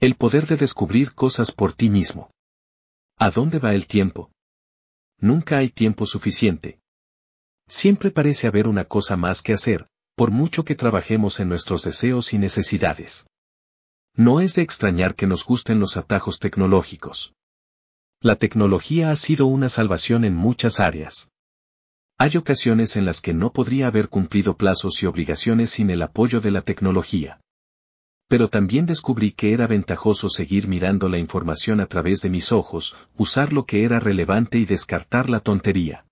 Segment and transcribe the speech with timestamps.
[0.00, 2.30] El poder de descubrir cosas por ti mismo.
[3.18, 4.30] ¿A dónde va el tiempo?
[5.18, 6.80] Nunca hay tiempo suficiente.
[7.68, 12.32] Siempre parece haber una cosa más que hacer, por mucho que trabajemos en nuestros deseos
[12.32, 13.26] y necesidades.
[14.14, 17.34] No es de extrañar que nos gusten los atajos tecnológicos.
[18.22, 21.30] La tecnología ha sido una salvación en muchas áreas.
[22.16, 26.40] Hay ocasiones en las que no podría haber cumplido plazos y obligaciones sin el apoyo
[26.40, 27.42] de la tecnología.
[28.30, 32.94] Pero también descubrí que era ventajoso seguir mirando la información a través de mis ojos,
[33.16, 36.06] usar lo que era relevante y descartar la tontería.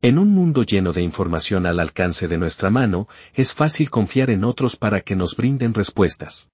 [0.00, 4.44] En un mundo lleno de información al alcance de nuestra mano, es fácil confiar en
[4.44, 6.48] otros para que nos brinden respuestas.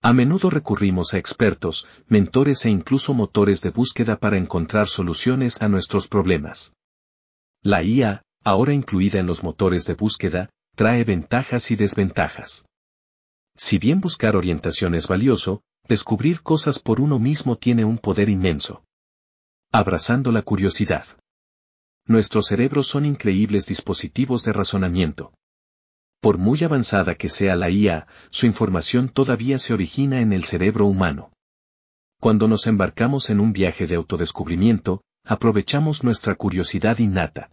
[0.00, 5.68] A menudo recurrimos a expertos, mentores e incluso motores de búsqueda para encontrar soluciones a
[5.68, 6.72] nuestros problemas.
[7.62, 12.64] La IA, ahora incluida en los motores de búsqueda, trae ventajas y desventajas.
[13.56, 18.84] Si bien buscar orientación es valioso, descubrir cosas por uno mismo tiene un poder inmenso.
[19.72, 21.06] Abrazando la curiosidad.
[22.06, 25.32] Nuestros cerebros son increíbles dispositivos de razonamiento.
[26.20, 30.86] Por muy avanzada que sea la IA, su información todavía se origina en el cerebro
[30.86, 31.32] humano.
[32.20, 37.50] Cuando nos embarcamos en un viaje de autodescubrimiento, aprovechamos nuestra curiosidad innata.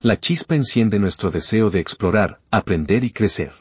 [0.00, 3.52] La chispa enciende nuestro deseo de explorar, aprender y crecer.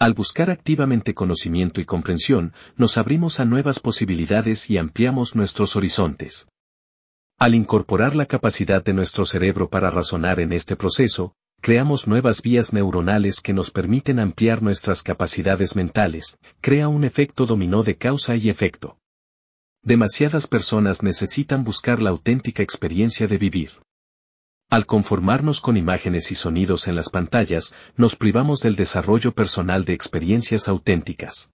[0.00, 6.48] Al buscar activamente conocimiento y comprensión, nos abrimos a nuevas posibilidades y ampliamos nuestros horizontes.
[7.36, 12.72] Al incorporar la capacidad de nuestro cerebro para razonar en este proceso, creamos nuevas vías
[12.72, 18.50] neuronales que nos permiten ampliar nuestras capacidades mentales, crea un efecto dominó de causa y
[18.50, 18.98] efecto.
[19.82, 23.72] Demasiadas personas necesitan buscar la auténtica experiencia de vivir.
[24.70, 29.94] Al conformarnos con imágenes y sonidos en las pantallas, nos privamos del desarrollo personal de
[29.94, 31.52] experiencias auténticas.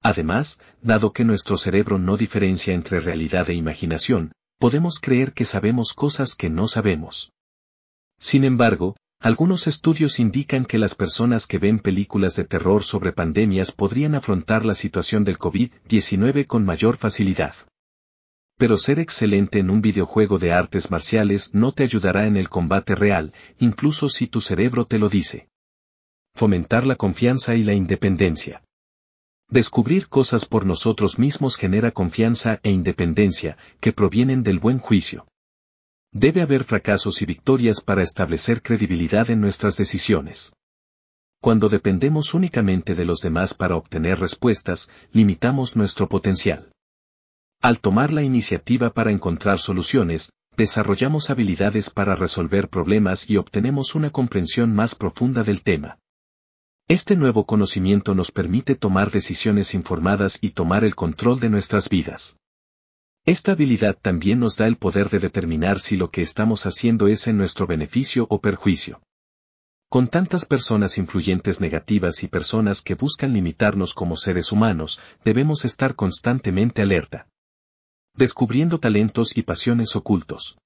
[0.00, 5.92] Además, dado que nuestro cerebro no diferencia entre realidad e imaginación, podemos creer que sabemos
[5.92, 7.32] cosas que no sabemos.
[8.16, 13.72] Sin embargo, algunos estudios indican que las personas que ven películas de terror sobre pandemias
[13.72, 17.56] podrían afrontar la situación del COVID-19 con mayor facilidad.
[18.60, 22.94] Pero ser excelente en un videojuego de artes marciales no te ayudará en el combate
[22.94, 25.48] real, incluso si tu cerebro te lo dice.
[26.34, 28.62] Fomentar la confianza y la independencia.
[29.48, 35.26] Descubrir cosas por nosotros mismos genera confianza e independencia, que provienen del buen juicio.
[36.12, 40.52] Debe haber fracasos y victorias para establecer credibilidad en nuestras decisiones.
[41.40, 46.70] Cuando dependemos únicamente de los demás para obtener respuestas, limitamos nuestro potencial.
[47.62, 54.08] Al tomar la iniciativa para encontrar soluciones, desarrollamos habilidades para resolver problemas y obtenemos una
[54.08, 55.98] comprensión más profunda del tema.
[56.88, 62.38] Este nuevo conocimiento nos permite tomar decisiones informadas y tomar el control de nuestras vidas.
[63.26, 67.26] Esta habilidad también nos da el poder de determinar si lo que estamos haciendo es
[67.26, 69.02] en nuestro beneficio o perjuicio.
[69.90, 75.94] Con tantas personas influyentes negativas y personas que buscan limitarnos como seres humanos, debemos estar
[75.94, 77.26] constantemente alerta
[78.20, 80.58] descubriendo talentos y pasiones ocultos.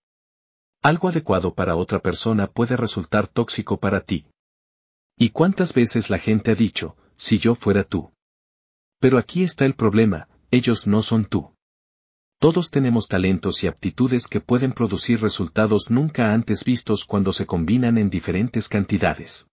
[0.82, 4.26] Algo adecuado para otra persona puede resultar tóxico para ti.
[5.16, 8.12] ¿Y cuántas veces la gente ha dicho, si yo fuera tú?
[8.98, 11.54] Pero aquí está el problema, ellos no son tú.
[12.40, 17.98] Todos tenemos talentos y aptitudes que pueden producir resultados nunca antes vistos cuando se combinan
[17.98, 19.46] en diferentes cantidades.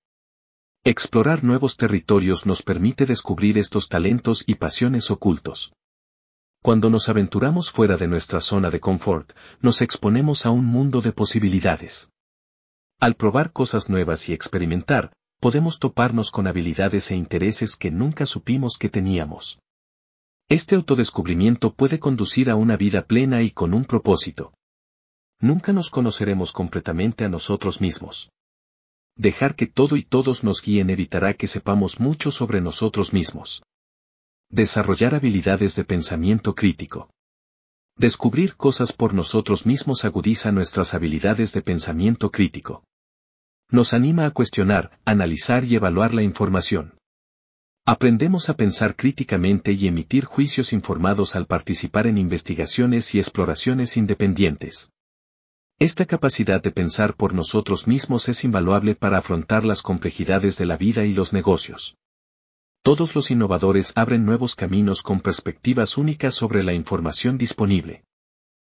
[0.84, 5.72] Explorar nuevos territorios nos permite descubrir estos talentos y pasiones ocultos.
[6.64, 11.12] Cuando nos aventuramos fuera de nuestra zona de confort, nos exponemos a un mundo de
[11.12, 12.12] posibilidades.
[13.00, 18.78] Al probar cosas nuevas y experimentar, podemos toparnos con habilidades e intereses que nunca supimos
[18.78, 19.60] que teníamos.
[20.50, 24.54] Este autodescubrimiento puede conducir a una vida plena y con un propósito.
[25.40, 28.30] Nunca nos conoceremos completamente a nosotros mismos.
[29.16, 33.64] Dejar que todo y todos nos guíen evitará que sepamos mucho sobre nosotros mismos.
[34.54, 37.10] Desarrollar habilidades de pensamiento crítico.
[37.96, 42.84] Descubrir cosas por nosotros mismos agudiza nuestras habilidades de pensamiento crítico.
[43.70, 46.96] Nos anima a cuestionar, analizar y evaluar la información.
[47.86, 54.92] Aprendemos a pensar críticamente y emitir juicios informados al participar en investigaciones y exploraciones independientes.
[55.80, 60.76] Esta capacidad de pensar por nosotros mismos es invaluable para afrontar las complejidades de la
[60.76, 61.96] vida y los negocios.
[62.84, 68.04] Todos los innovadores abren nuevos caminos con perspectivas únicas sobre la información disponible.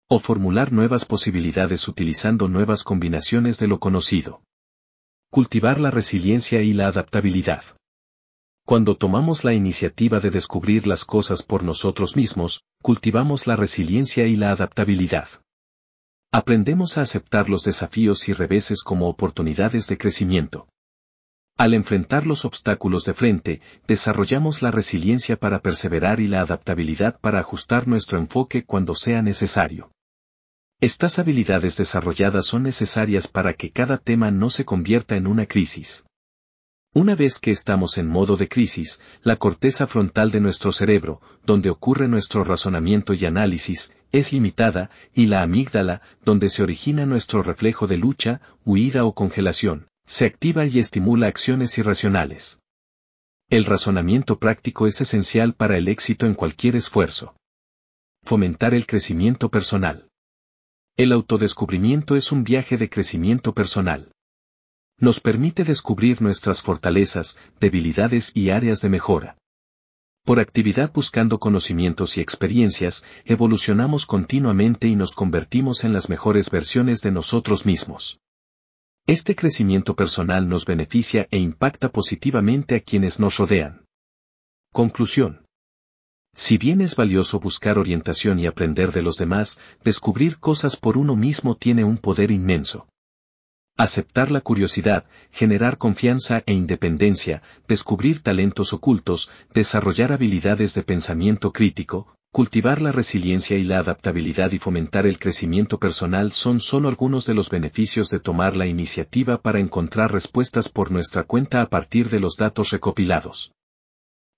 [0.10, 4.42] O formular nuevas posibilidades utilizando nuevas combinaciones de lo conocido.
[5.30, 7.64] Cultivar la resiliencia y la adaptabilidad.
[8.66, 14.36] Cuando tomamos la iniciativa de descubrir las cosas por nosotros mismos, cultivamos la resiliencia y
[14.36, 15.30] la adaptabilidad.
[16.32, 20.68] Aprendemos a aceptar los desafíos y reveses como oportunidades de crecimiento.
[21.62, 27.40] Al enfrentar los obstáculos de frente, desarrollamos la resiliencia para perseverar y la adaptabilidad para
[27.40, 29.92] ajustar nuestro enfoque cuando sea necesario.
[30.80, 36.08] Estas habilidades desarrolladas son necesarias para que cada tema no se convierta en una crisis.
[36.96, 41.70] Una vez que estamos en modo de crisis, la corteza frontal de nuestro cerebro, donde
[41.70, 47.86] ocurre nuestro razonamiento y análisis, es limitada, y la amígdala, donde se origina nuestro reflejo
[47.86, 52.60] de lucha, huida o congelación, se activa y estimula acciones irracionales.
[53.50, 57.34] El razonamiento práctico es esencial para el éxito en cualquier esfuerzo.
[58.26, 60.10] Fomentar el crecimiento personal.
[60.98, 64.12] El autodescubrimiento es un viaje de crecimiento personal.
[65.00, 69.38] Nos permite descubrir nuestras fortalezas, debilidades y áreas de mejora.
[70.26, 77.00] Por actividad buscando conocimientos y experiencias, evolucionamos continuamente y nos convertimos en las mejores versiones
[77.02, 78.20] de nosotros mismos.
[79.08, 83.86] Este crecimiento personal nos beneficia e impacta positivamente a quienes nos rodean.
[84.72, 85.46] Conclusión.
[86.36, 91.16] Si bien es valioso buscar orientación y aprender de los demás, descubrir cosas por uno
[91.16, 92.88] mismo tiene un poder inmenso.
[93.76, 102.16] Aceptar la curiosidad, generar confianza e independencia, descubrir talentos ocultos, desarrollar habilidades de pensamiento crítico,
[102.32, 107.34] cultivar la resiliencia y la adaptabilidad y fomentar el crecimiento personal son solo algunos de
[107.34, 112.22] los beneficios de tomar la iniciativa para encontrar respuestas por nuestra cuenta a partir de
[112.22, 113.52] los datos recopilados.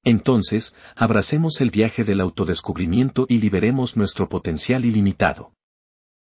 [0.04, 5.54] Entonces, abracemos el viaje del autodescubrimiento y liberemos nuestro potencial ilimitado.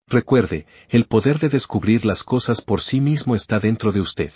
[0.08, 4.34] Recuerde, el poder de descubrir las cosas por sí mismo está dentro de usted.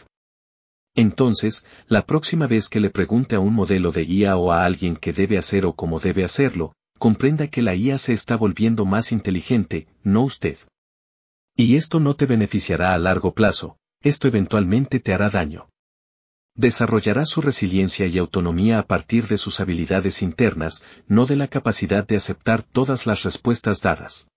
[0.94, 4.96] Entonces, la próxima vez que le pregunte a un modelo de IA o a alguien
[4.96, 9.12] qué debe hacer o cómo debe hacerlo, comprenda que la IA se está volviendo más
[9.12, 10.58] inteligente, no usted.
[11.56, 15.70] Y esto no te beneficiará a largo plazo, esto eventualmente te hará daño.
[16.56, 22.08] Desarrollará su resiliencia y autonomía a partir de sus habilidades internas, no de la capacidad
[22.08, 24.30] de aceptar todas las respuestas dadas.